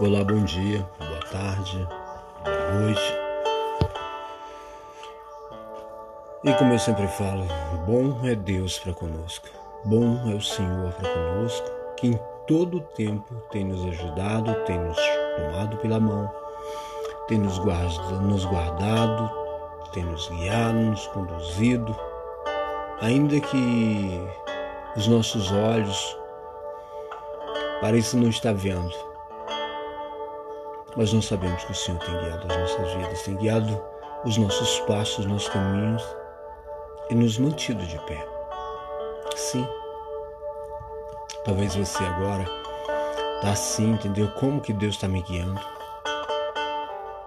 [0.00, 1.86] Olá, bom dia, boa tarde,
[2.42, 3.14] boa noite.
[6.42, 7.46] E como eu sempre falo,
[7.86, 9.46] bom é Deus para conosco,
[9.84, 14.98] bom é o Senhor para conosco, que em todo tempo tem nos ajudado, tem nos
[15.36, 16.28] tomado pela mão,
[17.28, 19.30] tem nos guardado, nos guardado
[19.92, 21.96] tem nos guiado, nos conduzido,
[23.00, 24.20] ainda que
[24.96, 26.18] os nossos olhos
[27.80, 29.13] pareçam não estar vendo
[30.96, 33.82] mas nós sabemos que o Senhor tem guiado as nossas vidas, tem guiado
[34.24, 36.02] os nossos passos, os nossos caminhos
[37.10, 38.26] e nos mantido de pé.
[39.36, 39.66] Sim.
[41.44, 42.44] Talvez você agora
[43.36, 44.30] está assim, entendeu?
[44.32, 45.60] Como que Deus está me guiando?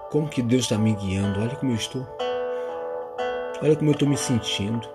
[0.10, 1.40] Como que Deus está me guiando?
[1.40, 2.08] Olha como eu estou.
[3.62, 4.88] Olha como eu estou me sentindo.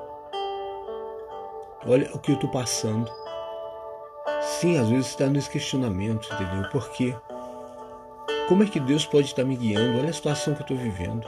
[1.87, 3.11] Olha o que eu estou passando.
[4.41, 6.69] Sim, às vezes está nesse questionamento, entendeu?
[6.71, 7.15] Por quê?
[8.49, 9.99] Como é que Deus pode estar me guiando?
[9.99, 11.27] Olha a situação que eu estou vivendo.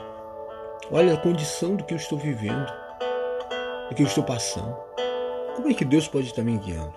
[0.91, 2.71] Olha a condição do que eu estou vivendo,
[3.89, 4.75] do que eu estou passando.
[5.55, 6.93] Como é que Deus pode estar me guiando?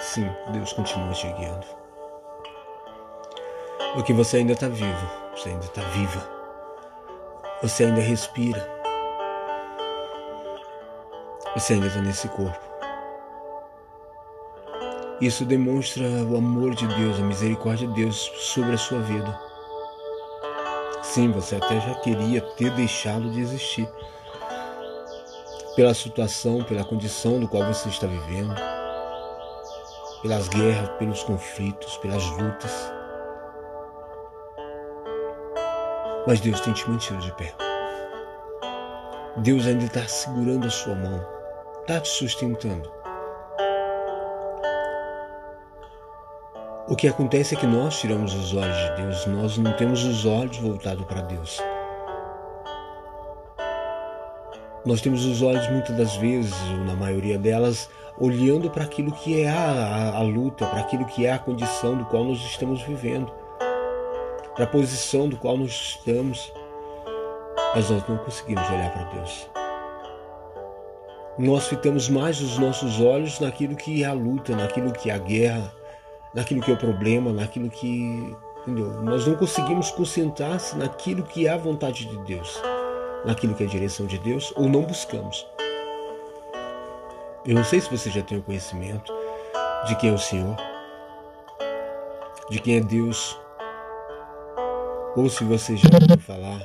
[0.00, 1.66] Sim, Deus continua te guiando.
[3.94, 6.30] Porque você ainda está vivo, você ainda está viva,
[7.62, 8.68] você ainda respira,
[11.54, 12.75] você ainda está nesse corpo.
[15.20, 19.40] Isso demonstra o amor de Deus, a misericórdia de Deus sobre a sua vida.
[21.02, 23.88] Sim, você até já queria ter deixado de existir
[25.74, 28.54] pela situação, pela condição do qual você está vivendo,
[30.20, 32.92] pelas guerras, pelos conflitos, pelas lutas.
[36.26, 37.54] Mas Deus tem te mantido de pé.
[39.38, 41.24] Deus ainda está segurando a sua mão,
[41.80, 43.05] está te sustentando.
[46.96, 50.24] O que acontece é que nós tiramos os olhos de Deus, nós não temos os
[50.24, 51.60] olhos voltados para Deus.
[54.82, 59.42] Nós temos os olhos muitas das vezes, ou na maioria delas, olhando para aquilo que
[59.42, 62.80] é a, a, a luta, para aquilo que é a condição do qual nós estamos
[62.80, 63.30] vivendo,
[64.54, 66.50] para a posição do qual nós estamos,
[67.74, 69.50] mas nós não conseguimos olhar para Deus.
[71.38, 75.18] Nós fitamos mais os nossos olhos naquilo que é a luta, naquilo que é a
[75.18, 75.76] guerra,
[76.36, 78.36] naquilo que é o problema, naquilo que.
[78.60, 79.02] Entendeu?
[79.02, 82.60] Nós não conseguimos concentrar-se naquilo que é a vontade de Deus,
[83.24, 85.46] naquilo que é a direção de Deus, ou não buscamos.
[87.44, 89.14] Eu não sei se você já tem o conhecimento
[89.86, 90.56] de quem é o Senhor,
[92.50, 93.38] de quem é Deus,
[95.16, 96.60] ou se você já ouviu falar.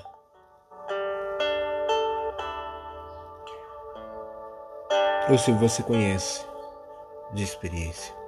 [5.29, 6.43] Ou se você conhece
[7.31, 8.20] de experiência.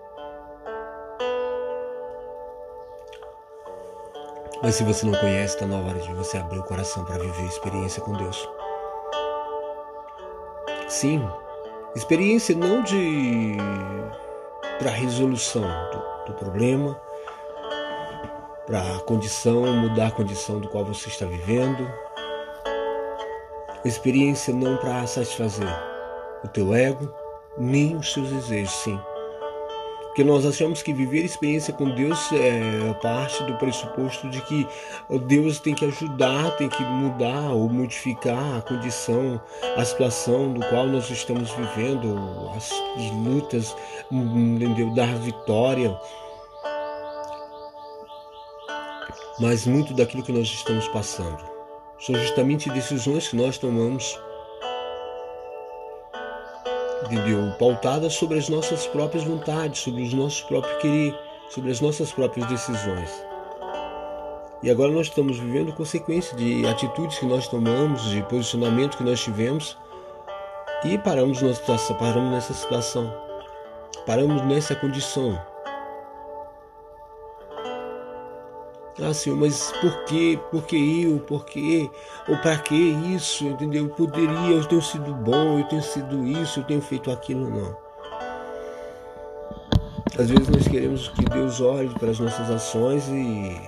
[4.63, 7.41] Mas se você não conhece, está na hora de você abrir o coração para viver
[7.41, 8.49] a experiência com Deus.
[10.87, 11.21] Sim,
[11.93, 13.57] experiência não de
[14.79, 16.97] para resolução do, do problema,
[18.65, 21.85] para a condição, mudar a condição do qual você está vivendo.
[23.83, 25.67] Experiência não para satisfazer
[26.41, 27.13] o teu ego,
[27.57, 28.97] nem os seus desejos, sim
[30.13, 34.67] porque nós achamos que viver experiência com Deus é parte do pressuposto de que
[35.25, 39.41] Deus tem que ajudar, tem que mudar ou modificar a condição,
[39.75, 42.15] a situação do qual nós estamos vivendo,
[42.55, 42.71] as
[43.25, 43.75] lutas,
[44.11, 44.93] entendeu?
[44.93, 45.99] dar vitória.
[49.39, 51.43] Mas muito daquilo que nós estamos passando
[51.99, 54.15] são justamente decisões que nós tomamos
[57.05, 57.51] entendeu?
[57.59, 61.19] Pautada sobre as nossas próprias vontades, sobre os nossos próprios querer,
[61.49, 63.09] sobre as nossas próprias decisões.
[64.61, 69.21] E agora nós estamos vivendo consequência de atitudes que nós tomamos, de posicionamento que nós
[69.21, 69.77] tivemos
[70.85, 73.13] e paramos nessa paramos nessa situação,
[74.05, 75.37] paramos nessa condição
[79.01, 80.39] Ah, Senhor, mas por quê?
[80.51, 81.19] Por que eu?
[81.19, 81.89] Por quê?
[82.27, 83.45] Ou para que isso?
[83.45, 83.89] Entendeu?
[83.89, 87.75] Poderia, eu tenho sido bom, eu tenho sido isso, eu tenho feito aquilo, não.
[90.17, 93.59] Às vezes nós queremos que Deus olhe para as nossas ações e.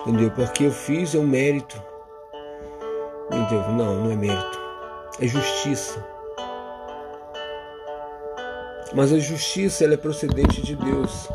[0.00, 0.32] Entendeu?
[0.32, 1.80] Porque eu fiz é um mérito.
[3.26, 3.60] Entendeu?
[3.72, 4.58] Não, não é mérito.
[5.20, 6.04] É justiça.
[8.92, 11.28] Mas a justiça ela é procedente de Deus,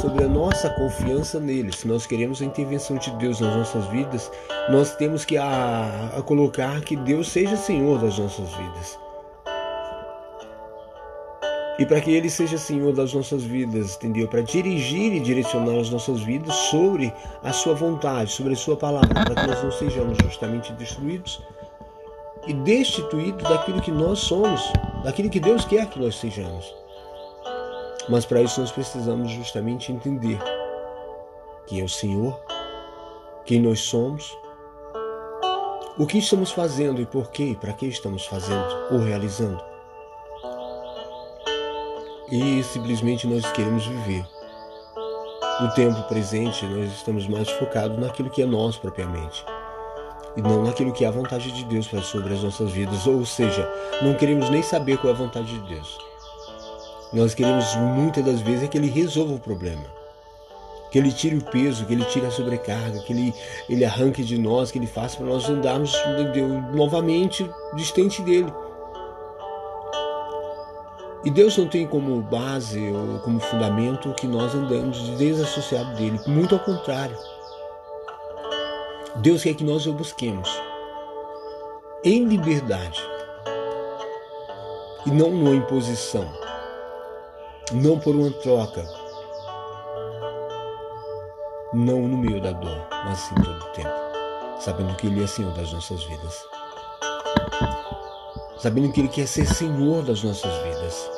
[0.00, 1.72] sobre a nossa confiança nele.
[1.72, 4.30] Se nós queremos a intervenção de Deus nas nossas vidas,
[4.70, 8.98] nós temos que a, a colocar que Deus seja Senhor das nossas vidas.
[11.80, 14.28] e para que Ele seja Senhor das nossas vidas, entendeu?
[14.28, 17.10] Para dirigir e direcionar as nossas vidas sobre
[17.42, 21.42] a Sua vontade, sobre a Sua palavra, para que nós não sejamos justamente destruídos
[22.46, 24.70] e destituídos daquilo que nós somos,
[25.02, 26.70] daquilo que Deus quer que nós sejamos.
[28.10, 30.38] Mas para isso nós precisamos justamente entender
[31.66, 32.38] quem é o Senhor,
[33.44, 34.36] quem nós somos,
[35.96, 39.70] o que estamos fazendo e por quê, para que estamos fazendo ou realizando
[42.30, 44.24] e simplesmente nós queremos viver.
[45.60, 49.44] No tempo presente, nós estamos mais focados naquilo que é nós propriamente
[50.36, 53.06] e não naquilo que é a vontade de Deus para sobre as nossas vidas.
[53.06, 53.68] Ou seja,
[54.00, 56.09] não queremos nem saber qual é a vontade de Deus.
[57.12, 59.84] Nós queremos muitas das vezes é que Ele resolva o problema,
[60.90, 63.34] que Ele tire o peso, que Ele tire a sobrecarga, que Ele,
[63.68, 65.92] ele arranque de nós, que Ele faça para nós andarmos
[66.72, 68.52] novamente distante dEle.
[71.22, 76.18] E Deus não tem como base ou como fundamento que nós andamos desassociado dele.
[76.26, 77.16] Muito ao contrário.
[79.16, 80.48] Deus quer que nós o busquemos
[82.02, 83.02] em liberdade
[85.04, 86.26] e não numa imposição,
[87.72, 88.84] não por uma troca,
[91.72, 93.88] não no meio da dor, mas sim todo o tempo,
[94.58, 96.44] sabendo que Ele é Senhor das nossas vidas.
[98.58, 101.10] Sabendo que Ele quer ser Senhor das nossas vidas,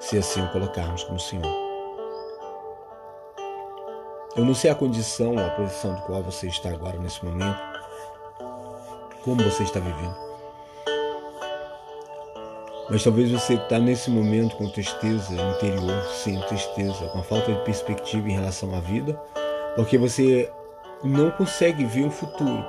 [0.00, 1.62] se assim o colocarmos como Senhor.
[4.34, 7.60] Eu não sei a condição, a posição do qual você está agora nesse momento,
[9.22, 10.31] como você está vivendo.
[12.92, 18.28] Mas talvez você está nesse momento com tristeza interior, sim, tristeza, com falta de perspectiva
[18.28, 19.18] em relação à vida,
[19.74, 20.52] porque você
[21.02, 22.62] não consegue ver o futuro.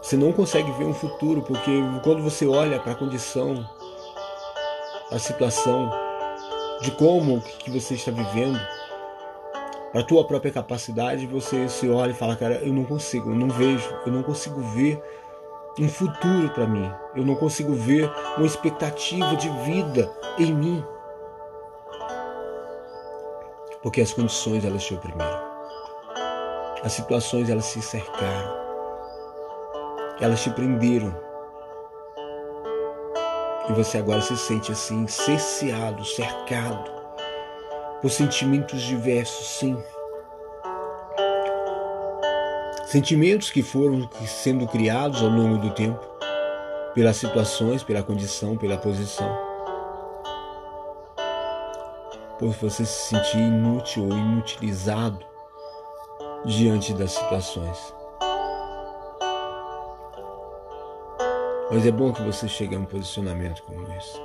[0.00, 1.70] Você não consegue ver um futuro, porque
[2.02, 3.62] quando você olha para a condição,
[5.10, 5.90] a situação,
[6.80, 8.58] de como que você está vivendo,
[9.92, 13.50] a tua própria capacidade, você se olha e fala, cara, eu não consigo, eu não
[13.50, 14.98] vejo, eu não consigo ver
[15.82, 16.90] um futuro para mim.
[17.14, 20.84] Eu não consigo ver uma expectativa de vida em mim.
[23.82, 25.48] Porque as condições elas te oprimiram.
[26.82, 28.56] As situações elas se cercaram.
[30.20, 31.14] Elas te prenderam.
[33.68, 36.90] E você agora se sente assim, cerceado, cercado
[38.00, 39.76] por sentimentos diversos, sim.
[42.88, 46.00] Sentimentos que foram sendo criados ao longo do tempo,
[46.94, 49.30] pelas situações, pela condição, pela posição.
[52.38, 55.18] Por você se sentir inútil ou inutilizado
[56.46, 57.76] diante das situações.
[61.70, 64.18] Mas é bom que você chegue a um posicionamento como esse.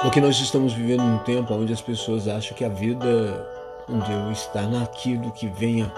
[0.00, 3.46] Porque nós estamos vivendo um tempo onde as pessoas acham que a vida
[3.86, 5.92] onde está naquilo que venha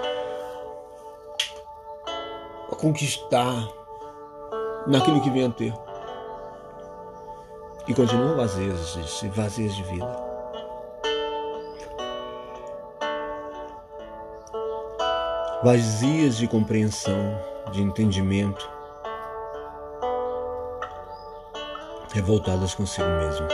[2.74, 3.68] conquistar,
[4.86, 5.74] naquilo que venha a ter.
[7.86, 8.96] E continuam vazias,
[9.34, 10.34] vazias de vida.
[15.62, 17.38] Vazias de compreensão,
[17.72, 18.70] de entendimento,
[22.12, 23.48] revoltadas consigo mesmo.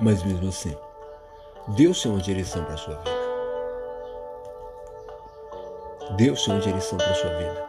[0.00, 0.76] Mas mesmo assim,
[1.68, 3.21] Deus tem uma direção para a sua vida.
[6.16, 7.66] Deus tem direção para a sua vida.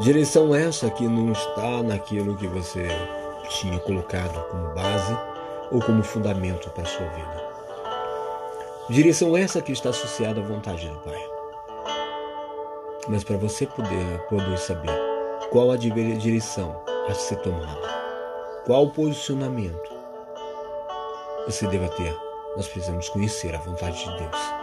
[0.00, 2.88] Direção essa que não está naquilo que você
[3.50, 5.16] tinha colocado como base
[5.70, 7.48] ou como fundamento para a sua vida.
[8.88, 11.30] Direção essa que está associada à vontade do Pai.
[13.08, 14.92] Mas para você poder, poder saber
[15.50, 17.88] qual a direção a ser tomada,
[18.64, 19.90] qual o posicionamento
[21.46, 22.14] você deva ter,
[22.56, 24.57] nós precisamos conhecer a vontade de Deus.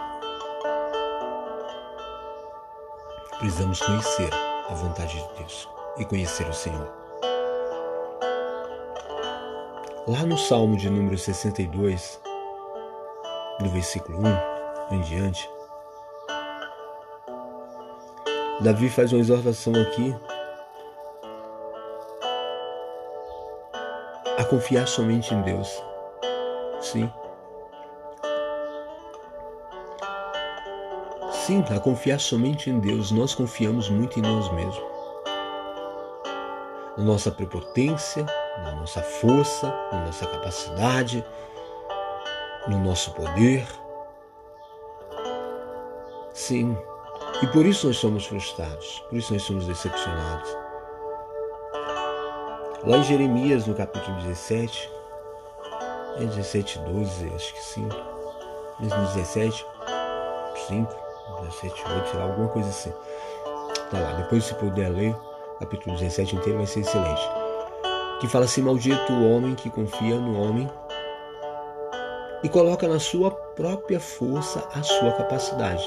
[3.38, 4.30] Precisamos conhecer
[4.68, 6.90] a vontade de Deus e conhecer o Senhor.
[10.06, 12.20] Lá no Salmo de número 62,
[13.60, 14.20] no versículo
[14.90, 15.50] 1 em diante,
[18.60, 20.16] Davi faz uma exortação aqui
[24.38, 25.68] a confiar somente em Deus.
[26.80, 27.10] Sim.
[31.46, 33.12] Sim, a confiar somente em Deus.
[33.12, 34.82] Nós confiamos muito em nós mesmos.
[36.98, 38.26] Na nossa prepotência,
[38.64, 41.24] na nossa força, na nossa capacidade,
[42.66, 43.64] no nosso poder.
[46.34, 46.76] Sim,
[47.40, 50.50] E por isso nós somos frustrados, por isso nós somos decepcionados.
[52.82, 54.90] Lá em Jeremias, no capítulo 17,
[56.16, 57.88] é 17, 12, acho que sim,
[58.80, 59.64] mesmo 17,
[60.66, 61.05] 5,
[61.42, 62.92] 17, 8, sei lá, alguma coisa assim.
[63.90, 65.14] Tá lá, depois se puder ler,
[65.60, 67.22] capítulo 17 inteiro vai ser excelente.
[68.20, 70.70] Que fala assim: Maldito o homem que confia no homem
[72.42, 75.84] e coloca na sua própria força a sua capacidade.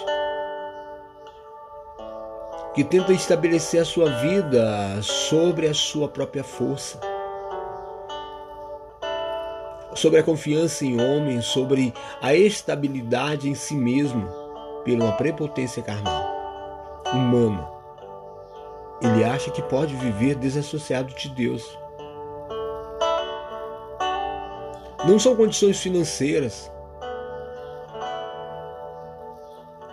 [2.73, 6.99] Que tenta estabelecer a sua vida sobre a sua própria força,
[9.95, 14.29] sobre a confiança em homem, sobre a estabilidade em si mesmo,
[14.89, 17.69] pela uma prepotência carnal, humana.
[18.99, 21.77] Ele acha que pode viver desassociado de Deus.
[25.07, 26.71] Não são condições financeiras.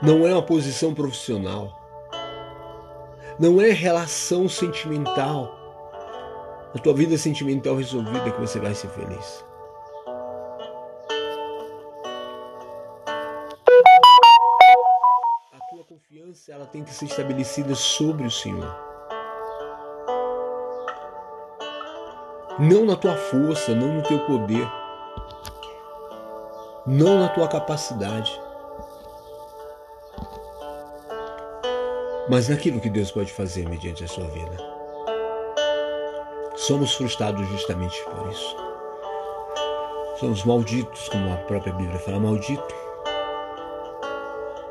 [0.02, 1.78] Não é uma posição profissional.
[3.38, 5.54] Não é relação sentimental.
[6.74, 9.45] A tua vida sentimental resolvida que você vai ser feliz.
[16.66, 18.74] Ela tem que ser estabelecida sobre o Senhor.
[22.58, 24.66] Não na tua força, não no teu poder
[26.88, 28.40] não na tua capacidade,
[32.28, 34.56] mas naquilo que Deus pode fazer mediante a sua vida.
[36.54, 38.56] Somos frustrados justamente por isso.
[40.20, 42.75] Somos malditos, como a própria Bíblia fala, maldito.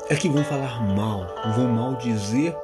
[0.08, 2.56] É que vão falar mal, vão maldizer,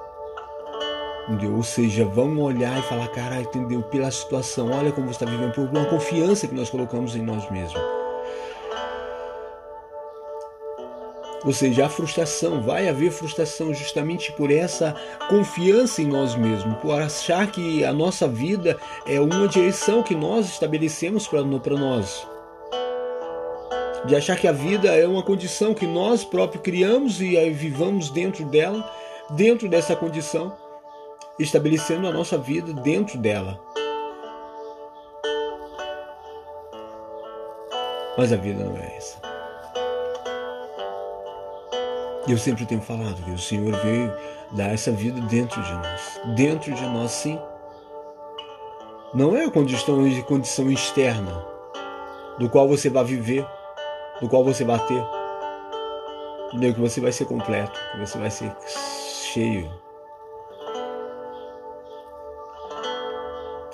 [1.28, 1.56] entendeu?
[1.56, 3.82] Ou seja, vão olhar e falar, cara, entendeu?
[3.82, 7.50] Pela situação, olha como você está vivendo, por uma confiança que nós colocamos em nós
[7.50, 7.82] mesmos.
[11.44, 14.94] Ou seja, a frustração, vai haver frustração justamente por essa
[15.28, 20.46] confiança em nós mesmos, por achar que a nossa vida é uma direção que nós
[20.46, 21.42] estabelecemos para
[21.74, 22.24] nós.
[24.04, 28.10] De achar que a vida é uma condição que nós próprios criamos e aí vivamos
[28.10, 28.90] dentro dela,
[29.30, 30.56] dentro dessa condição,
[31.38, 33.60] estabelecendo a nossa vida dentro dela.
[38.18, 39.18] Mas a vida não é essa.
[42.28, 44.12] Eu sempre tenho falado que o Senhor veio
[44.52, 46.20] dar essa vida dentro de nós.
[46.36, 47.38] Dentro de nós, sim.
[49.14, 51.44] Não é a condição, condição externa
[52.38, 53.46] do qual você vai viver,
[54.22, 55.04] do qual você vai ter.
[56.58, 59.70] Que você vai ser completo, que você vai ser cheio.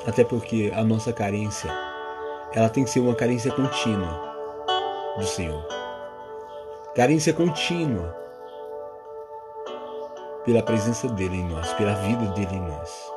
[0.06, 1.70] Até porque a nossa carência,
[2.54, 4.08] ela tem que ser uma carência contínua
[5.18, 5.66] do Senhor.
[6.94, 8.16] Carência contínua
[10.44, 13.12] pela presença dele em nós, pela vida dele em nós.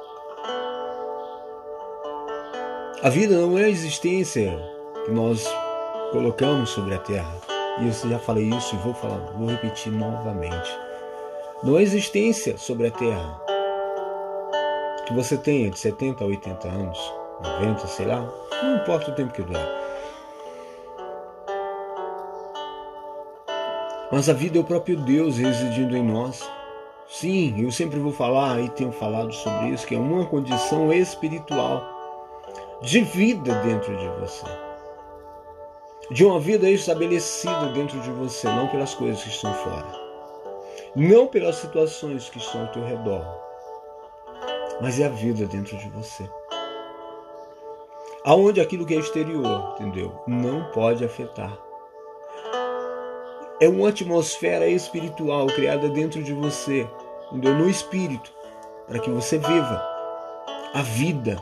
[3.04, 4.52] A vida não é a existência
[5.06, 5.48] que nós
[6.12, 7.34] colocamos sobre a terra.
[7.80, 10.70] E eu já falei isso e vou falar, vou repetir novamente.
[11.64, 13.42] Não é existência sobre a terra
[15.08, 17.14] que você tenha de 70 a 80 anos,
[17.60, 18.30] 90, sei lá,
[18.62, 19.68] não importa o tempo que durar.
[24.12, 26.48] Mas a vida é o próprio Deus residindo em nós.
[27.08, 31.82] Sim, eu sempre vou falar e tenho falado sobre isso, que é uma condição espiritual
[32.82, 34.71] de vida dentro de você.
[36.12, 39.88] De uma vida estabelecida dentro de você, não pelas coisas que estão fora.
[40.94, 43.26] Não pelas situações que estão ao teu redor.
[44.82, 46.30] Mas é a vida dentro de você.
[48.26, 50.22] Aonde aquilo que é exterior, entendeu?
[50.28, 51.58] Não pode afetar.
[53.62, 56.86] É uma atmosfera espiritual criada dentro de você,
[57.32, 57.54] entendeu?
[57.54, 58.34] no espírito,
[58.86, 59.82] para que você viva
[60.74, 61.42] a vida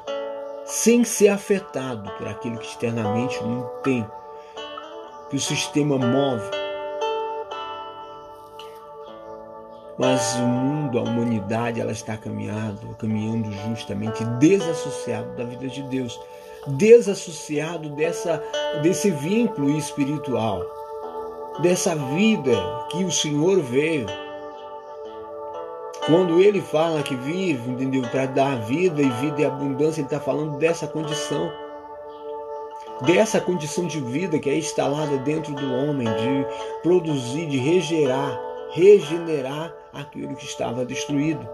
[0.63, 4.05] sem ser afetado por aquilo que externamente não tem,
[5.29, 6.50] que o sistema move.
[9.98, 16.17] Mas o mundo, a humanidade, ela está caminhando, caminhando justamente desassociado da vida de Deus,
[16.67, 18.41] desassociado dessa,
[18.81, 20.63] desse vínculo espiritual,
[21.62, 22.55] dessa vida
[22.89, 24.05] que o Senhor veio
[26.09, 28.01] quando ele fala que vive, entendeu?
[28.09, 31.51] Para dar vida e vida e abundância, ele está falando dessa condição.
[33.01, 36.45] Dessa condição de vida que é instalada dentro do homem, de
[36.83, 38.39] produzir, de regerar,
[38.71, 41.47] regenerar aquilo que estava destruído.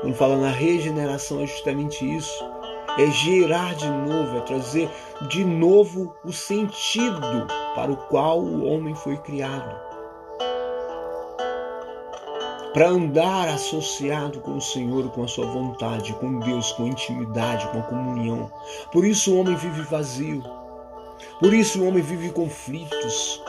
[0.00, 2.44] Quando fala na regeneração, é justamente isso.
[2.98, 4.90] É gerar de novo, é trazer
[5.28, 9.85] de novo o sentido para o qual o homem foi criado
[12.76, 17.78] para andar associado com o Senhor, com a sua vontade, com Deus, com intimidade, com
[17.78, 18.52] a comunhão.
[18.92, 20.44] Por isso o homem vive vazio.
[21.40, 23.42] Por isso o homem vive conflitos.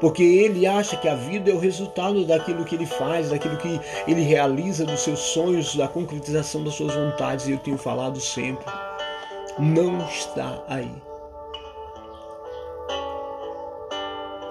[0.00, 3.78] Porque ele acha que a vida é o resultado daquilo que ele faz, daquilo que
[4.08, 7.46] ele realiza, dos seus sonhos, da concretização das suas vontades.
[7.46, 8.64] E eu tenho falado sempre:
[9.58, 10.90] não está aí.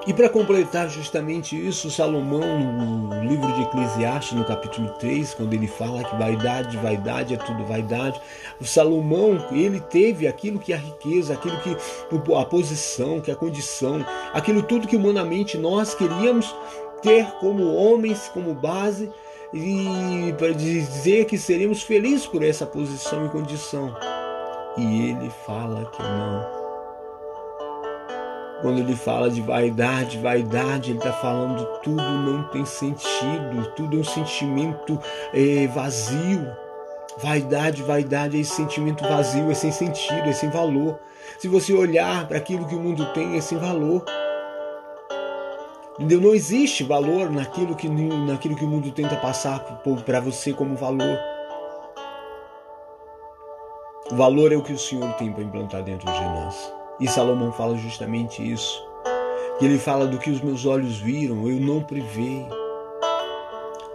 [0.05, 5.65] E para completar justamente isso, Salomão, no livro de Eclesiastes, no capítulo 3, quando ele
[5.65, 8.19] fala que vaidade, vaidade é tudo vaidade,
[8.59, 11.77] o Salomão, ele teve aquilo que é a riqueza, aquilo que
[12.35, 16.53] a posição, que a condição, aquilo tudo que humanamente nós queríamos
[17.01, 19.09] ter como homens, como base,
[19.53, 23.95] e para dizer que seríamos felizes por essa posição e condição.
[24.77, 26.62] E ele fala que não
[28.63, 33.99] quando ele fala de vaidade, vaidade, ele está falando tudo não tem sentido, tudo é
[33.99, 34.97] um sentimento
[35.33, 36.47] é, vazio.
[37.21, 40.97] Vaidade, vaidade é esse sentimento vazio, é sem sentido, é sem valor.
[41.37, 44.03] Se você olhar para aquilo que o mundo tem, é sem valor.
[45.99, 46.21] Entendeu?
[46.21, 49.59] Não existe valor naquilo que, naquilo que o mundo tenta passar
[50.05, 51.19] para você como valor.
[54.09, 56.82] O valor é o que o Senhor tem para implantar dentro de nós.
[57.03, 58.81] E Salomão fala justamente isso.
[59.59, 62.47] Ele fala do que os meus olhos viram, eu não privei.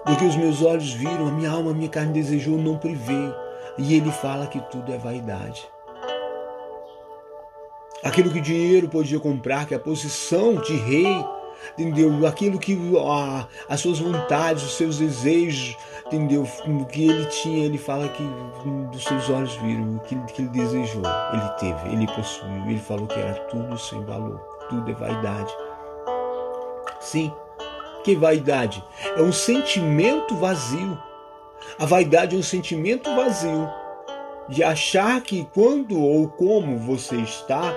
[0.05, 2.77] Do que os meus olhos viram, a minha alma, a minha carne desejou, eu não
[2.77, 3.33] privei.
[3.79, 5.67] E ele fala que tudo é vaidade.
[8.05, 11.25] Aquilo que o dinheiro podia comprar, que a posição de rei,
[11.79, 12.27] entendeu?
[12.27, 12.79] Aquilo que
[13.11, 15.75] a, as suas vontades, os seus desejos,
[16.09, 16.47] entendeu?
[16.67, 18.23] O que ele tinha, ele fala que
[18.91, 23.07] dos seus olhos viram, o que, que ele desejou, ele teve, ele possuiu, ele falou
[23.07, 25.53] que era tudo sem valor, tudo é vaidade.
[27.00, 27.33] Sim,
[28.03, 28.83] que vaidade?
[29.17, 30.99] É um sentimento vazio.
[31.79, 33.69] A vaidade é um sentimento vazio
[34.49, 37.73] de achar que quando ou como você está,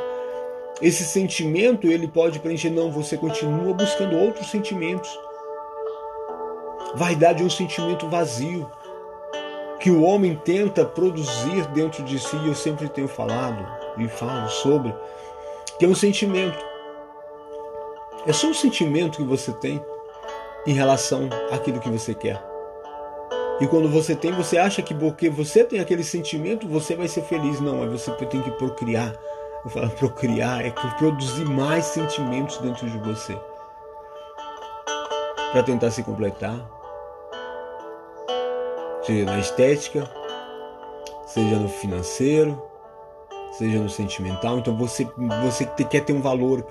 [0.82, 2.70] esse sentimento ele pode preencher.
[2.70, 5.10] Não, você continua buscando outros sentimentos.
[6.96, 8.70] Vaidade é um sentimento vazio
[9.80, 12.36] que o homem tenta produzir dentro de si.
[12.46, 13.66] Eu sempre tenho falado
[13.98, 14.94] e falo sobre
[15.80, 16.58] que é um sentimento.
[18.28, 19.84] É só um sentimento que você tem
[20.68, 22.42] em relação àquilo que você quer.
[23.60, 27.22] E quando você tem, você acha que porque você tem aquele sentimento, você vai ser
[27.22, 27.60] feliz.
[27.60, 29.14] Não, é você tem que procriar.
[29.64, 33.38] Eu falo procriar, é produzir mais sentimentos dentro de você.
[35.52, 36.60] Para tentar se completar,
[39.04, 40.10] seja na estética,
[41.26, 42.62] seja no financeiro,
[43.52, 44.60] seja no sentimental.
[44.60, 45.08] Então você,
[45.44, 46.66] você quer ter um valor,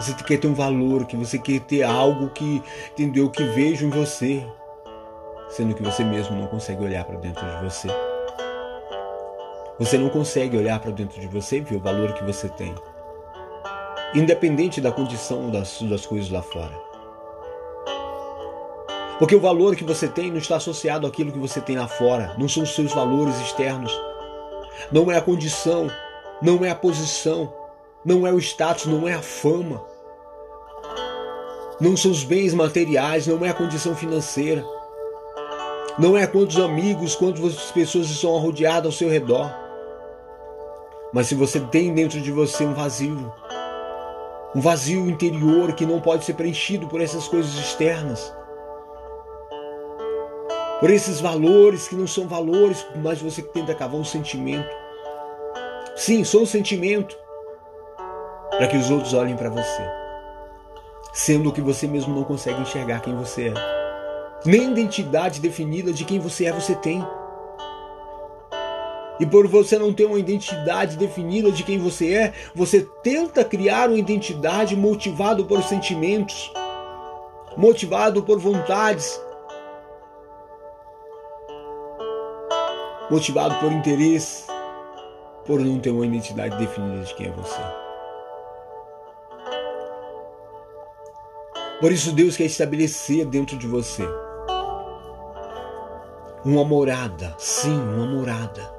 [0.00, 3.90] você quer ter um valor, que você quer ter algo que entendeu que vejo em
[3.90, 4.44] você,
[5.48, 7.88] sendo que você mesmo não consegue olhar para dentro de você.
[9.78, 12.74] Você não consegue olhar para dentro de você e ver o valor que você tem,
[14.14, 16.87] independente da condição das, das coisas lá fora.
[19.18, 22.34] Porque o valor que você tem não está associado àquilo que você tem lá fora,
[22.38, 23.92] não são os seus valores externos,
[24.92, 25.90] não é a condição,
[26.40, 27.52] não é a posição,
[28.04, 29.82] não é o status, não é a fama,
[31.80, 34.64] não são os bens materiais, não é a condição financeira,
[35.98, 39.52] não é quantos amigos, quantas pessoas estão rodeadas ao seu redor.
[41.12, 43.32] Mas se você tem dentro de você um vazio,
[44.54, 48.32] um vazio interior que não pode ser preenchido por essas coisas externas,
[50.80, 54.68] por esses valores que não são valores, mas você tenta cavar um sentimento.
[55.96, 57.16] Sim, sou um sentimento
[58.50, 59.82] para que os outros olhem para você,
[61.12, 63.54] sendo que você mesmo não consegue enxergar quem você é.
[64.44, 67.04] Nem identidade definida de quem você é você tem.
[69.18, 73.88] E por você não ter uma identidade definida de quem você é, você tenta criar
[73.88, 76.52] uma identidade motivado por sentimentos,
[77.56, 79.20] motivado por vontades,
[83.10, 84.44] motivado por interesse,
[85.46, 87.60] por não ter uma identidade definida de quem é você.
[91.80, 94.04] Por isso Deus quer estabelecer dentro de você
[96.44, 98.78] uma morada, sim, uma morada.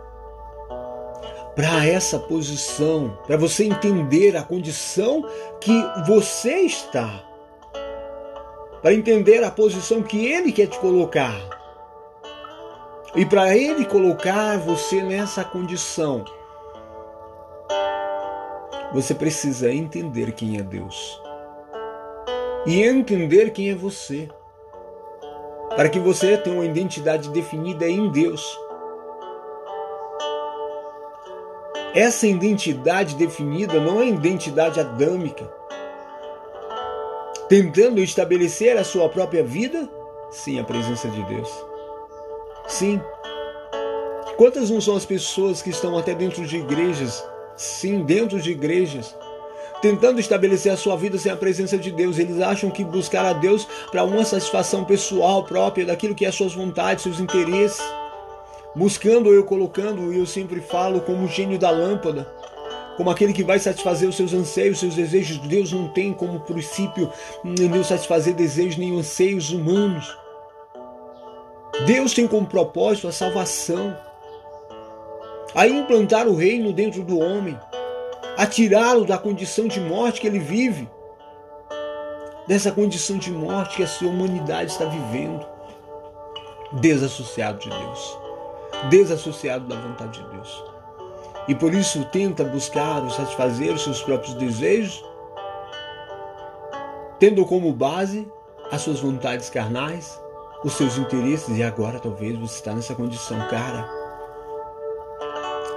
[1.56, 5.26] Para essa posição, para você entender a condição
[5.60, 5.74] que
[6.08, 7.24] você está,
[8.82, 11.59] para entender a posição que Ele quer te colocar.
[13.16, 16.24] E para Ele colocar você nessa condição,
[18.94, 21.22] você precisa entender quem é Deus
[22.66, 24.30] e entender quem é você.
[25.76, 28.44] para que você tenha uma identidade definida em Deus.
[31.94, 35.50] Essa identidade definida não é identidade adâmica,
[37.48, 39.90] tentando estabelecer a sua própria vida
[40.30, 41.69] sem a presença de Deus.
[42.70, 43.02] Sim.
[44.38, 47.22] Quantas não são as pessoas que estão até dentro de igrejas?
[47.58, 49.14] Sim, dentro de igrejas,
[49.82, 52.20] tentando estabelecer a sua vida sem a presença de Deus.
[52.20, 56.36] Eles acham que buscar a Deus para uma satisfação pessoal própria daquilo que é as
[56.36, 57.82] suas vontades, seus interesses.
[58.76, 62.32] Buscando eu colocando, e eu sempre falo como o gênio da lâmpada,
[62.96, 65.40] como aquele que vai satisfazer os seus anseios, seus desejos.
[65.40, 67.12] Deus não tem como princípio
[67.44, 70.16] Deus satisfazer desejos nem anseios humanos.
[71.86, 73.96] Deus tem como propósito a salvação,
[75.56, 77.58] a implantar o reino dentro do homem
[78.40, 80.90] a tirá-lo da condição de morte que ele vive,
[82.48, 85.46] dessa condição de morte que a sua humanidade está vivendo,
[86.72, 88.18] desassociado de Deus,
[88.90, 90.64] desassociado da vontade de Deus.
[91.50, 95.04] E por isso tenta buscar ou satisfazer os seus próprios desejos,
[97.20, 98.26] tendo como base
[98.72, 100.18] as suas vontades carnais,
[100.64, 103.90] os seus interesses, e agora talvez você está nessa condição, cara.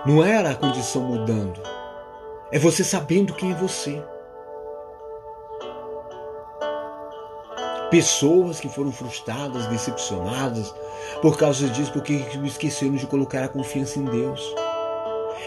[0.05, 1.61] Não era a condição mudando,
[2.51, 4.03] é você sabendo quem é você.
[7.91, 10.75] Pessoas que foram frustradas, decepcionadas
[11.21, 14.43] por causa disso, porque esqueceram de colocar a confiança em Deus.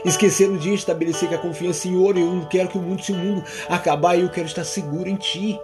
[0.05, 3.43] Esqueceram de estabelecer que a confiança, Senhor, eu não quero que o mundo, se mundo
[3.67, 5.59] acabar, eu quero estar seguro em Ti.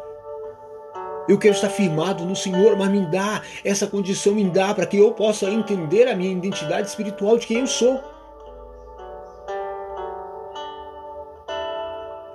[1.32, 4.98] Eu quero estar firmado no Senhor, mas me dá essa condição, me dá para que
[4.98, 8.04] eu possa entender a minha identidade espiritual de quem eu sou.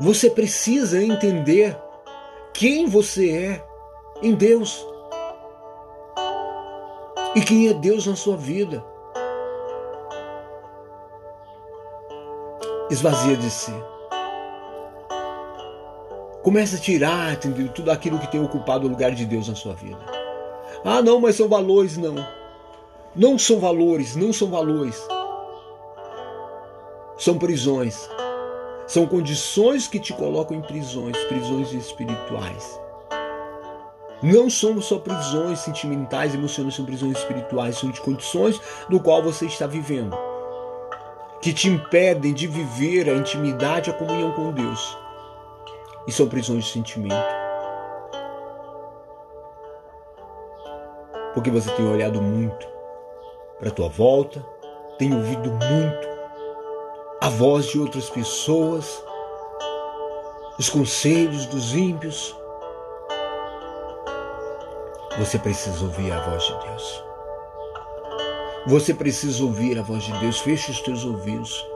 [0.01, 1.79] Você precisa entender
[2.55, 3.65] quem você é
[4.23, 4.83] em Deus
[7.35, 8.83] e quem é Deus na sua vida.
[12.89, 13.75] Esvazia de si.
[16.47, 19.75] Comece a tirar entendeu, tudo aquilo que tem ocupado o lugar de Deus na sua
[19.75, 19.99] vida.
[20.85, 22.15] Ah, não, mas são valores, não.
[23.17, 24.97] Não são valores, não são valores.
[27.19, 28.09] São prisões.
[28.87, 32.81] São condições que te colocam em prisões, prisões espirituais.
[34.23, 39.47] Não são só prisões sentimentais, emocionais, são prisões espirituais, são de condições do qual você
[39.47, 40.17] está vivendo,
[41.43, 45.06] que te impedem de viver a intimidade, a comunhão com Deus.
[46.07, 47.35] E são prisões de sentimento.
[51.35, 52.67] Porque você tem olhado muito
[53.59, 54.45] para a tua volta,
[54.99, 56.09] tem ouvido muito
[57.21, 59.03] a voz de outras pessoas,
[60.59, 62.35] os conselhos dos ímpios.
[65.19, 67.05] Você precisa ouvir a voz de Deus.
[68.67, 70.41] Você precisa ouvir a voz de Deus.
[70.41, 71.67] Feche os teus ouvidos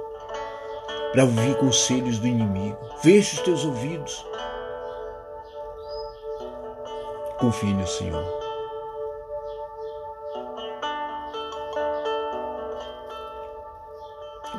[1.12, 2.79] para ouvir conselhos do inimigo.
[3.03, 4.25] Feche os teus ouvidos.
[7.38, 8.40] Confie no Senhor.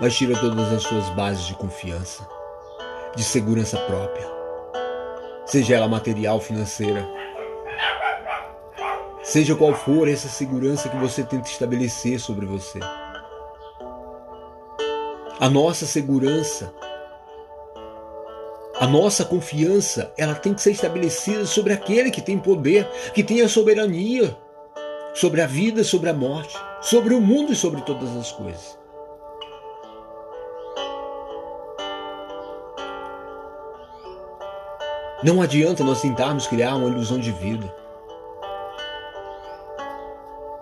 [0.01, 2.27] mas tira todas as suas bases de confiança,
[3.15, 4.27] de segurança própria,
[5.45, 7.07] seja ela material, financeira,
[9.21, 12.79] seja qual for essa segurança que você tenta estabelecer sobre você.
[15.41, 16.71] A nossa segurança,
[18.79, 23.41] a nossa confiança, ela tem que ser estabelecida sobre aquele que tem poder, que tem
[23.41, 24.37] a soberania
[25.15, 28.77] sobre a vida, sobre a morte, sobre o mundo e sobre todas as coisas.
[35.23, 37.81] Não adianta nós tentarmos criar uma ilusão de vida.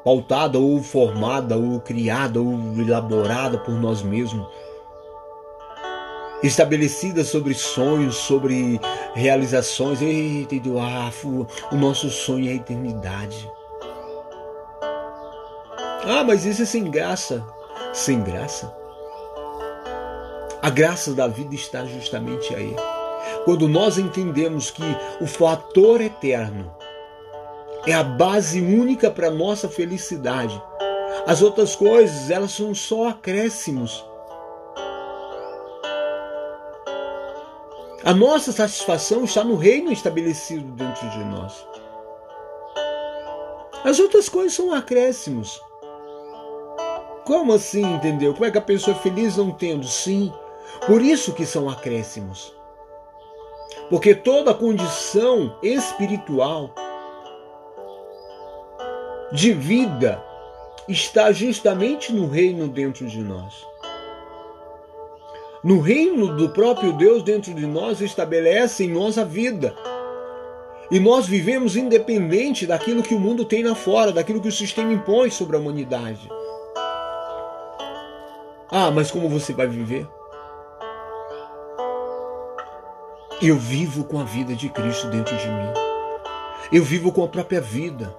[0.05, 4.47] Pautada ou formada ou criada ou elaborada por nós mesmos.
[6.41, 8.79] Estabelecida sobre sonhos, sobre
[9.13, 10.01] realizações.
[10.01, 11.11] Eita, ah,
[11.71, 13.49] o nosso sonho é a eternidade.
[16.05, 17.45] Ah, mas isso é sem graça.
[17.93, 18.73] Sem graça?
[20.61, 22.75] A graça da vida está justamente aí
[23.45, 24.83] quando nós entendemos que
[25.21, 26.71] o fator eterno
[27.85, 30.61] é a base única para a nossa felicidade,
[31.25, 34.05] as outras coisas, elas são só acréscimos.
[38.09, 41.63] A nossa satisfação está no reino estabelecido dentro de nós.
[43.83, 45.61] As outras coisas são acréscimos.
[47.23, 48.33] Como assim, entendeu?
[48.33, 49.85] Como é que a pessoa é feliz não tendo?
[49.85, 50.33] Sim,
[50.87, 52.51] por isso que são acréscimos.
[53.91, 56.73] Porque toda condição espiritual
[59.31, 60.19] de vida
[60.87, 63.68] está justamente no reino dentro de nós.
[65.61, 69.75] No reino do próprio Deus dentro de nós estabelece em nós a vida.
[70.89, 74.93] E nós vivemos independente daquilo que o mundo tem lá fora, daquilo que o sistema
[74.93, 76.29] impõe sobre a humanidade.
[78.71, 80.07] Ah, mas como você vai viver?
[83.41, 85.73] Eu vivo com a vida de Cristo dentro de mim.
[86.71, 88.15] Eu vivo com a própria vida.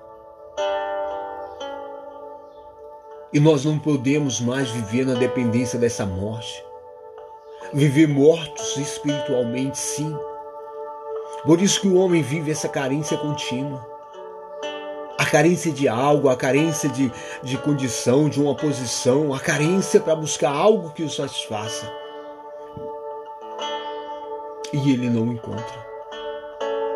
[3.32, 6.69] E nós não podemos mais viver na dependência dessa morte.
[7.72, 10.16] Viver mortos espiritualmente, sim.
[11.44, 13.86] Por isso que o homem vive essa carência contínua.
[15.16, 20.16] A carência de algo, a carência de, de condição, de uma posição, a carência para
[20.16, 21.90] buscar algo que o satisfaça.
[24.72, 25.90] E ele não encontra.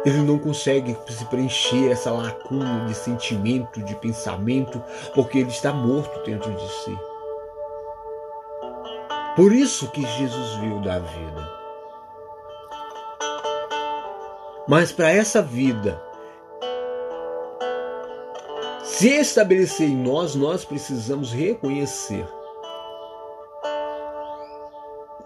[0.05, 4.83] Ele não consegue se preencher essa lacuna de sentimento, de pensamento,
[5.15, 6.99] porque ele está morto dentro de si.
[9.37, 11.55] Por isso que Jesus viu da vida.
[14.69, 16.01] Mas para essa vida
[18.85, 22.25] se estabelecer em nós, nós precisamos reconhecer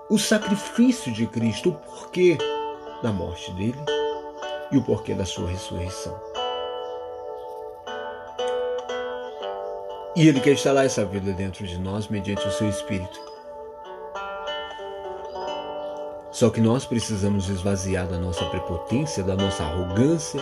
[0.09, 2.39] o sacrifício de Cristo, o porquê
[3.03, 3.79] da morte dele
[4.73, 6.19] e o porquê da sua ressurreição.
[10.17, 13.28] E Ele quer instalar essa vida dentro de nós mediante o seu Espírito.
[16.39, 20.41] Só que nós precisamos esvaziar da nossa prepotência, da nossa arrogância,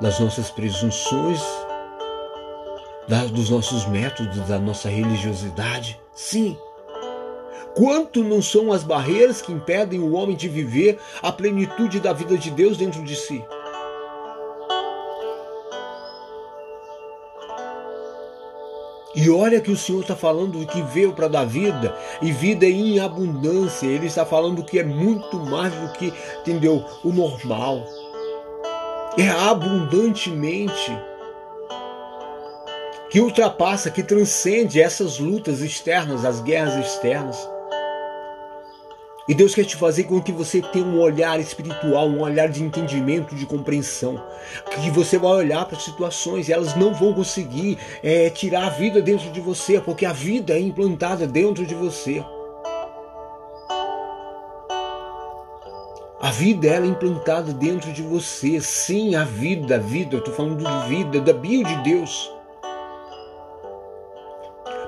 [0.00, 1.40] das nossas presunções,
[3.32, 6.00] dos nossos métodos, da nossa religiosidade.
[6.12, 6.58] Sim,
[7.76, 12.36] Quanto não são as barreiras que impedem o homem de viver a plenitude da vida
[12.36, 13.42] de Deus dentro de si?
[19.22, 22.98] E olha que o Senhor está falando que veio para dar vida e vida em
[22.98, 23.86] abundância.
[23.86, 27.84] Ele está falando que é muito mais do que, entendeu, o normal.
[29.16, 30.90] É abundantemente
[33.10, 37.48] que ultrapassa, que transcende essas lutas externas, as guerras externas.
[39.32, 42.62] E Deus quer te fazer com que você tenha um olhar espiritual, um olhar de
[42.62, 44.22] entendimento, de compreensão.
[44.70, 48.68] Que você vai olhar para as situações e elas não vão conseguir é, tirar a
[48.68, 52.22] vida dentro de você, porque a vida é implantada dentro de você.
[56.20, 58.60] A vida ela é implantada dentro de você.
[58.60, 62.30] Sim, a vida, a vida, eu estou falando de vida, da bio de Deus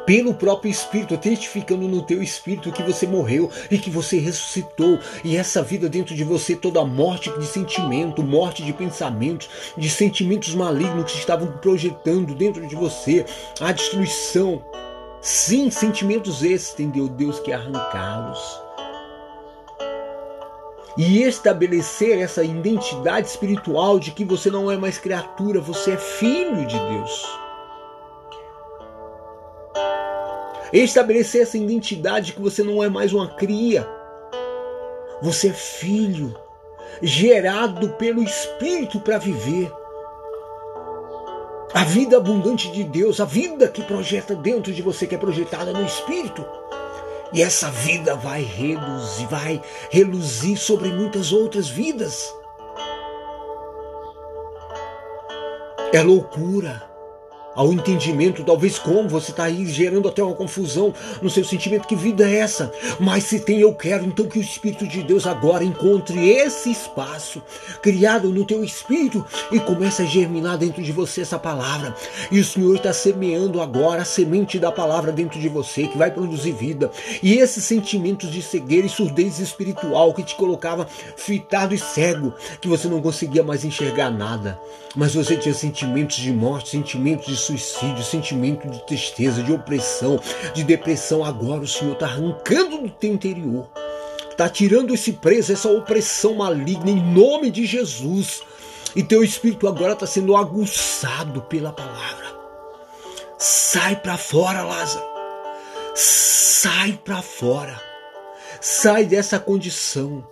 [0.06, 4.98] pelo próprio Espírito, testificando no teu Espírito que você morreu e que você ressuscitou.
[5.22, 10.54] E essa vida dentro de você, toda morte de sentimento, morte de pensamentos, de sentimentos
[10.54, 13.24] malignos que estavam projetando dentro de você,
[13.60, 14.62] a destruição.
[15.20, 17.08] Sim, sentimentos esses, entendeu?
[17.08, 18.62] Deus quer arrancá-los.
[20.96, 26.64] E estabelecer essa identidade espiritual de que você não é mais criatura, você é filho
[26.66, 27.43] de Deus.
[30.74, 33.88] Estabelecer essa identidade que você não é mais uma cria.
[35.22, 36.34] Você é filho,
[37.00, 39.70] gerado pelo Espírito para viver.
[41.72, 45.72] A vida abundante de Deus, a vida que projeta dentro de você, que é projetada
[45.72, 46.44] no Espírito.
[47.32, 52.34] E essa vida vai reduzir, vai reluzir sobre muitas outras vidas.
[55.92, 56.93] É loucura
[57.54, 61.96] ao entendimento, talvez como você está aí gerando até uma confusão no seu sentimento, que
[61.96, 62.72] vida é essa?
[62.98, 67.42] Mas se tem eu quero, então que o Espírito de Deus agora encontre esse espaço
[67.82, 71.94] criado no teu espírito e comece a germinar dentro de você essa palavra.
[72.30, 76.10] E o Senhor está semeando agora a semente da palavra dentro de você que vai
[76.10, 76.90] produzir vida.
[77.22, 80.86] E esses sentimentos de cegueira e surdez espiritual que te colocava
[81.16, 84.58] fitado e cego, que você não conseguia mais enxergar nada,
[84.94, 90.20] mas você tinha sentimentos de morte, sentimentos de suicídio, sentimento de tristeza, de opressão,
[90.54, 91.24] de depressão.
[91.24, 93.68] Agora o Senhor está arrancando do teu interior,
[94.30, 98.42] está tirando esse preso, essa opressão maligna em nome de Jesus.
[98.96, 102.34] E teu espírito agora está sendo aguçado pela palavra.
[103.36, 105.04] Sai para fora, Lázaro.
[105.94, 107.80] Sai para fora.
[108.60, 110.24] Sai dessa condição.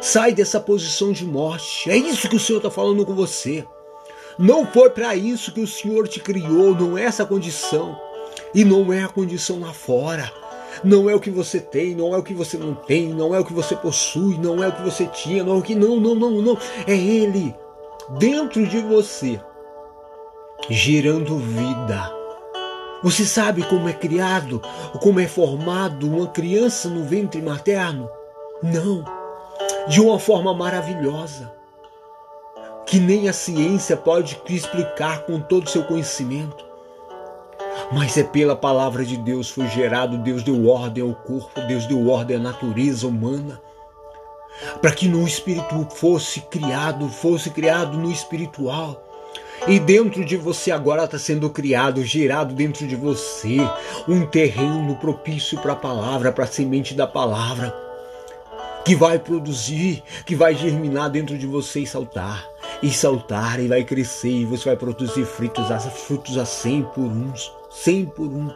[0.00, 1.90] Sai dessa posição de morte.
[1.90, 3.66] É isso que o Senhor está falando com você.
[4.42, 7.96] Não foi para isso que o Senhor te criou, não é essa condição.
[8.52, 10.32] E não é a condição lá fora.
[10.82, 13.38] Não é o que você tem, não é o que você não tem, não é
[13.38, 16.00] o que você possui, não é o que você tinha, não é o que não,
[16.00, 16.58] não, não, não.
[16.88, 17.54] É ele
[18.18, 19.40] dentro de você
[20.68, 22.12] gerando vida.
[23.00, 24.60] Você sabe como é criado,
[25.00, 28.10] como é formado uma criança no ventre materno?
[28.60, 29.04] Não,
[29.86, 31.61] de uma forma maravilhosa,
[32.92, 36.62] que nem a ciência pode explicar com todo o seu conhecimento.
[37.90, 42.06] Mas é pela palavra de Deus foi gerado, Deus deu ordem ao corpo, Deus deu
[42.06, 43.58] ordem à natureza humana
[44.82, 49.02] para que no espírito fosse criado, fosse criado no espiritual.
[49.66, 53.56] E dentro de você agora está sendo criado, gerado dentro de você
[54.06, 57.74] um terreno propício para a palavra, para a semente da palavra,
[58.84, 62.51] que vai produzir, que vai germinar dentro de você e saltar,
[62.82, 65.66] e saltar, e vai crescer, e você vai produzir frutos,
[66.06, 68.50] frutos a cem por uns, cem por um,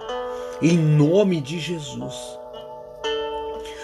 [0.61, 2.15] em nome de Jesus.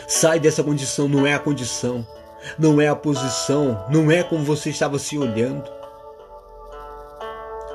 [0.09, 2.07] Sai dessa condição, não é a condição,
[2.59, 5.71] não é a posição, não é como você estava se olhando.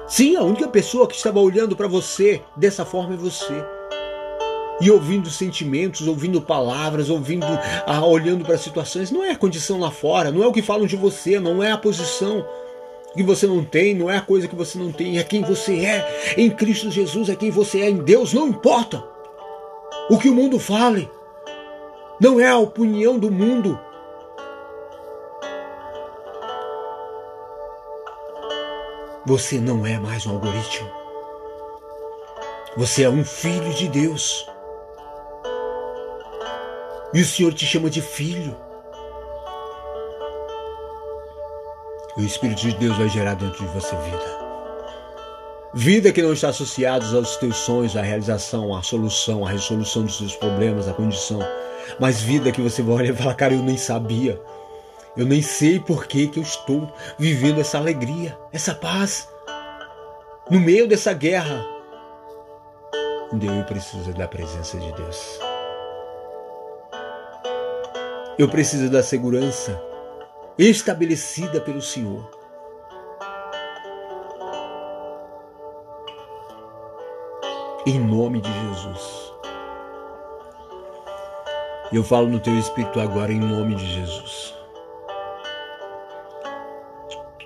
[0.08, 3.77] Sim, a única pessoa que estava olhando para você dessa forma é você.
[4.80, 7.46] E ouvindo sentimentos, ouvindo palavras, ouvindo,
[7.86, 10.86] ah, olhando para situações, não é a condição lá fora, não é o que falam
[10.86, 12.46] de você, não é a posição
[13.16, 15.80] que você não tem, não é a coisa que você não tem, é quem você
[15.84, 19.04] é em Cristo Jesus, é quem você é em Deus, não importa
[20.10, 21.10] o que o mundo fale,
[22.20, 23.80] não é a opinião do mundo.
[29.26, 30.90] Você não é mais um algoritmo.
[32.78, 34.48] Você é um filho de Deus.
[37.13, 38.56] E o Senhor te chama de filho.
[42.17, 44.48] E o Espírito de Deus vai gerar dentro de você vida.
[45.74, 50.17] Vida que não está associada aos teus sonhos, à realização, à solução, à resolução dos
[50.17, 51.39] seus problemas, à condição
[52.00, 54.39] mas vida que você vai olhar e falar, cara, eu nem sabia.
[55.15, 59.28] Eu nem sei por que, que eu estou vivendo essa alegria, essa paz.
[60.50, 61.65] No meio dessa guerra.
[63.32, 65.47] Eu preciso da presença de Deus.
[68.38, 69.82] Eu preciso da segurança
[70.60, 72.30] estabelecida pelo Senhor.
[77.88, 79.34] Em nome de Jesus.
[81.91, 84.54] Eu falo no teu espírito agora em nome de Jesus.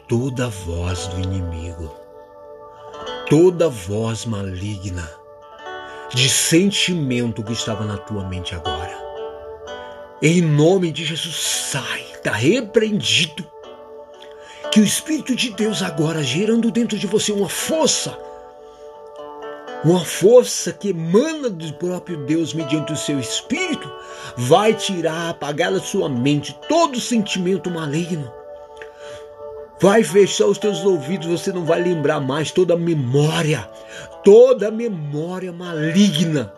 [0.09, 1.89] Toda voz do inimigo,
[3.29, 5.09] toda voz maligna,
[6.09, 8.90] de sentimento que estava na tua mente agora,
[10.21, 13.43] em nome de Jesus, sai, está repreendido.
[14.71, 18.15] Que o Espírito de Deus agora, gerando dentro de você uma força,
[19.83, 23.91] uma força que emana do próprio Deus mediante o seu espírito,
[24.37, 28.31] vai tirar, apagar da sua mente todo sentimento maligno.
[29.79, 33.67] Vai fechar os teus ouvidos, você não vai lembrar mais toda a memória,
[34.23, 36.53] toda a memória maligna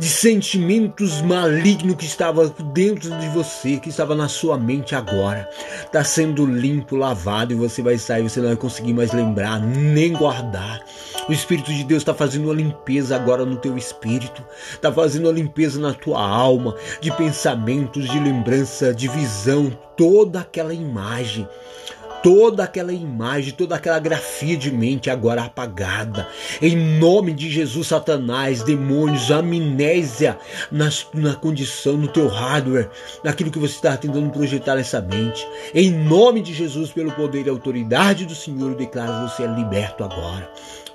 [0.00, 5.46] de sentimentos malignos que estava dentro de você, que estava na sua mente agora.
[5.84, 10.14] Está sendo limpo, lavado e você vai sair, você não vai conseguir mais lembrar, nem
[10.14, 10.82] guardar.
[11.28, 15.34] O Espírito de Deus está fazendo uma limpeza agora no teu espírito, está fazendo uma
[15.34, 21.46] limpeza na tua alma, de pensamentos, de lembrança, de visão, toda aquela imagem
[22.22, 26.28] toda aquela imagem, toda aquela grafia de mente agora apagada.
[26.60, 30.38] Em nome de Jesus, Satanás, demônios, amnésia
[30.70, 32.90] na, na condição, no teu hardware,
[33.24, 35.46] naquilo que você está tentando projetar nessa mente.
[35.74, 40.04] Em nome de Jesus, pelo poder e autoridade do Senhor, eu declaro você é liberto
[40.04, 40.50] agora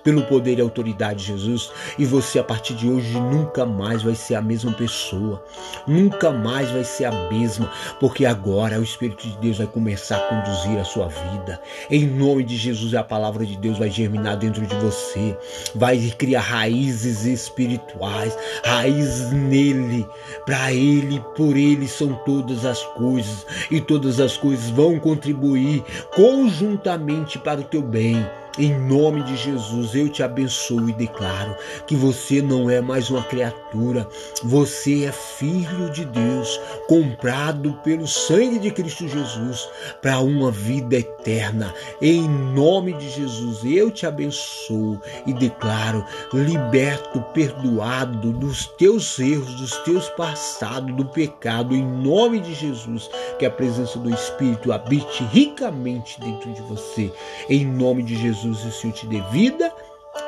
[0.05, 4.13] pelo poder e autoridade de Jesus, e você a partir de hoje nunca mais vai
[4.13, 5.43] ser a mesma pessoa,
[5.87, 10.19] nunca mais vai ser a mesma, porque agora o Espírito de Deus vai começar a
[10.19, 11.59] conduzir a sua vida.
[11.89, 15.35] Em nome de Jesus, a palavra de Deus vai germinar dentro de você,
[15.73, 20.05] vai criar raízes espirituais, raízes nele,
[20.45, 25.83] para ele, por ele são todas as coisas, e todas as coisas vão contribuir
[26.15, 28.23] conjuntamente para o teu bem
[28.57, 33.21] em nome de Jesus, eu te abençoo e declaro que você não é mais uma
[33.23, 34.07] criatura,
[34.43, 39.67] você é filho de Deus, comprado pelo sangue de Cristo Jesus
[40.01, 41.73] para uma vida eterna.
[42.01, 49.77] Em nome de Jesus, eu te abençoo e declaro liberto, perdoado dos teus erros, dos
[49.79, 56.21] teus passados, do pecado, em nome de Jesus, que a presença do Espírito habite ricamente
[56.21, 57.11] dentro de você.
[57.49, 59.71] Em nome de Jesus Jesus o Senhor te dê vida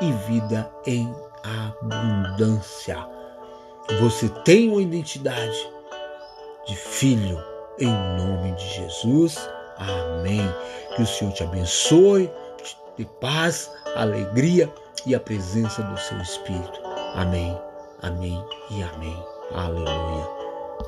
[0.02, 1.14] e vida em
[1.44, 2.98] abundância.
[4.02, 5.70] Você tem uma identidade
[6.66, 7.42] de filho
[7.80, 9.50] em nome de Jesus.
[9.78, 10.42] Amém.
[10.96, 12.30] Que o Senhor te abençoe,
[12.62, 14.74] te de paz, alegria
[15.06, 16.82] e a presença do seu Espírito.
[17.14, 17.58] Amém,
[18.02, 19.24] amém e amém.
[19.54, 20.37] Aleluia.